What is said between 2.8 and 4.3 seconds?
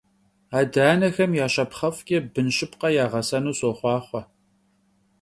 yağesenu soxhuaxhue!